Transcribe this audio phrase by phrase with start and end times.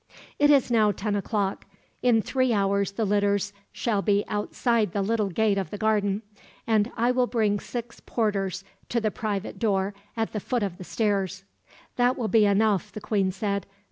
[0.39, 1.65] "It is now ten o'clock.
[2.01, 6.23] In three hours the litters shall be outside the little gate of the garden,
[6.65, 10.83] and I will bring six porters to the private door at the foot of the
[10.83, 11.43] stairs."
[11.97, 13.67] "That will be enough," the queen said.